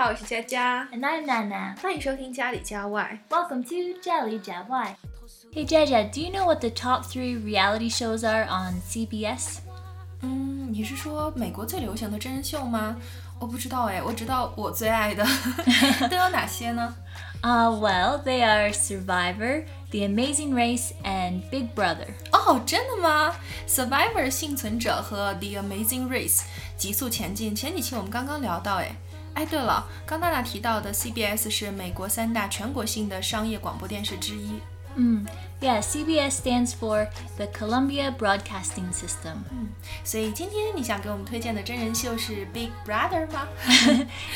[0.00, 0.88] 好，我是佳佳。
[0.94, 1.78] And I'm Nana.
[1.78, 3.22] 欢迎收听家里家外。
[3.28, 4.96] Welcome to 家里家外。
[5.52, 9.58] Hey Jiajia, do you know what the top three reality shows are on CBS?
[10.22, 12.96] 嗯，你是说美国最流行的真人秀吗？
[13.38, 15.22] 我不知道哎，我知道我最爱的
[16.08, 16.94] 都有哪些呢？
[17.42, 22.06] 啊、uh,，Well, they are Survivor, The Amazing Race, and Big Brother.
[22.32, 23.36] 哦，真的吗
[23.68, 26.44] ？Survivor 幸存者和 The Amazing Race
[26.78, 28.84] 极速前进，前几期我们刚刚聊到哎。
[28.84, 28.96] 诶
[29.33, 34.59] 哎，对了，刚娜娜提到的 CBS 是美国三大全国性的商业广播电视之一。
[35.59, 39.43] Yeah, CBS stands for the Columbia Broadcasting System.
[40.05, 43.47] 所以今天你想给我们推荐的真人秀是 Big Brother 吗？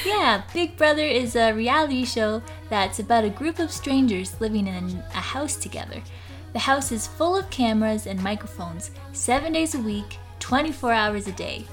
[0.04, 5.02] Yeah, Big Brother is a reality show that's about a group of strangers living in
[5.14, 6.02] a house together.
[6.52, 11.32] The house is full of cameras and microphones, seven days a week, 24 hours a
[11.32, 11.66] day.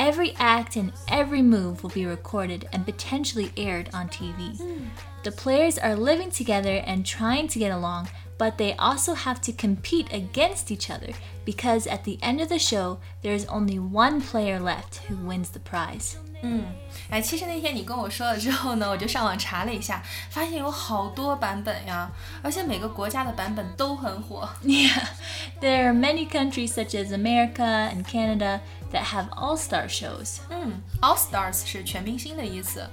[0.00, 4.56] Every act and every move will be recorded and potentially aired on TV.
[4.56, 4.86] Hmm.
[5.24, 8.08] The players are living together and trying to get along,
[8.39, 11.13] but they also have to compete against each other
[11.45, 15.49] because at the end of the show, there is only one player left who wins
[15.51, 16.15] the prize.
[16.41, 16.65] 嗯，
[17.09, 22.11] 哎，其实那天你跟我说了之后呢，我就上网查了一下，发现有好多版本呀，
[22.43, 24.47] 而且每个国家的版本都很火。
[24.61, 25.07] Yeah,
[25.59, 28.59] there are many countries such as America and Canada
[28.91, 30.39] that have all star shows.
[30.49, 32.87] 嗯，All Stars 是全明星的意思。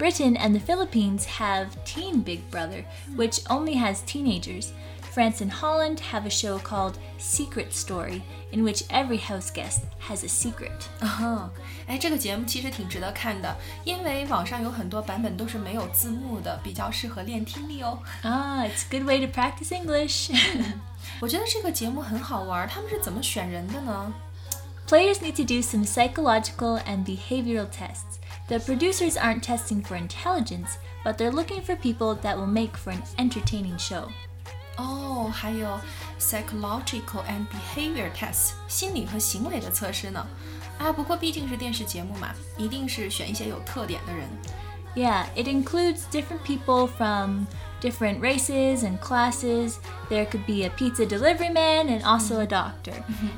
[0.00, 2.84] Britain and the Philippines have Teen Big Brother,
[3.16, 4.72] which only has teenagers.
[5.10, 8.20] France and Holland have a show called Secret Story,
[8.52, 10.88] in which every house guest has a secret.
[11.00, 11.48] 哦，
[11.86, 17.98] 哎，这个节目其实挺值得看的，因为网上有很多版本都是没有字幕的，比较适合练听力哦。
[18.22, 20.30] Ah, it's a good way to practice English.
[21.20, 24.12] 我觉得这个节目很好玩，他们是怎么选人的呢？
[24.86, 28.19] Players need to do some psychological and behavioral tests.
[28.50, 32.92] The producers aren't testing for intelligence, but they're looking for people that will make for
[32.92, 34.08] an entertaining show.
[34.76, 35.80] 哦，还有
[36.20, 40.26] psychological and behavior tests 心理和行为的测试呢。
[40.78, 44.28] 啊，不过毕竟是电视节目嘛，一定是选一些有特点的人。
[44.94, 47.46] Yeah, it includes different people from
[47.80, 49.76] different races and classes.
[50.10, 52.92] There could be a pizza delivery man and also a doctor.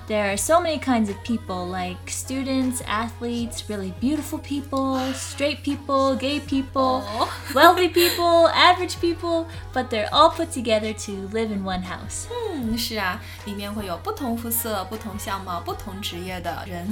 [0.06, 6.14] There are so many kinds of people like students, athletes, really beautiful people, straight people,
[6.14, 7.32] gay people, Oh.
[7.54, 12.28] wealthy people, average people, but they're all put together to live in one house.
[12.52, 16.86] 嗯，是啊，里面会有不同肤色、不同相貌、不同职业的人。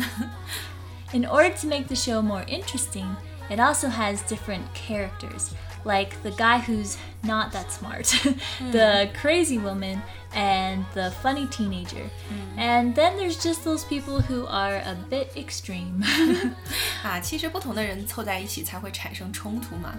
[1.12, 3.15] In order to make the show more interesting,
[3.50, 5.50] it also has different characters,
[5.84, 8.06] like the guy who's not that smart,
[8.72, 10.03] the crazy woman,
[10.34, 12.10] and the funny teenager.
[12.56, 16.03] And then there's just those people who are a bit extreme.
[17.04, 19.94] 啊，其实不同的人凑在一起才会产生冲突嘛。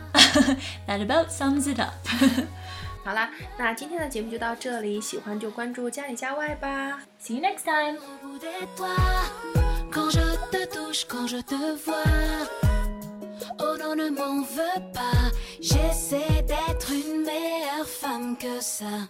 [0.88, 1.94] that about sums it up.
[3.05, 7.00] 好啦，那今天的节目就到这里，喜欢就关注家里家外吧。
[7.23, 7.97] See you next time.
[7.97, 9.31] Au bout des doigts,
[9.89, 10.19] quand je
[10.51, 11.55] te touche, quand je te
[11.85, 12.03] vois.
[13.59, 15.31] Oh non, ne m'en veux pas.
[15.60, 19.08] J'essaie d'être une meilleure femme que ça.